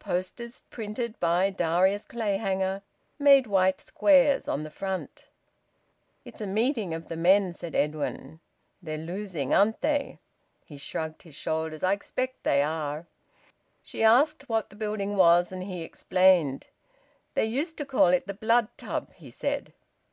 Posters 0.00 0.64
printed 0.68 1.20
by 1.20 1.48
Darius 1.48 2.06
Clayhanger 2.06 2.82
made 3.20 3.46
white 3.46 3.80
squares 3.80 4.48
on 4.48 4.64
the 4.64 4.70
front. 4.72 5.28
"It's 6.24 6.40
a 6.40 6.46
meeting 6.48 6.92
of 6.92 7.06
the 7.06 7.14
men," 7.16 7.54
said 7.54 7.76
Edwin. 7.76 8.40
"They're 8.82 8.98
losing, 8.98 9.54
aren't 9.54 9.80
they?" 9.82 10.18
He 10.64 10.76
shrugged 10.76 11.22
his 11.22 11.36
shoulders. 11.36 11.84
"I 11.84 11.92
expect 11.92 12.42
they 12.42 12.62
are." 12.64 13.06
She 13.80 14.02
asked 14.02 14.48
what 14.48 14.70
the 14.70 14.74
building 14.74 15.14
was, 15.14 15.52
and 15.52 15.62
he 15.62 15.82
explained. 15.82 16.66
"They 17.34 17.46
used 17.46 17.76
to 17.78 17.86
call 17.86 18.08
it 18.08 18.26
the 18.26 18.34
Blood 18.34 18.66
Tub," 18.76 19.12
he 19.14 19.30
said. 19.30 19.72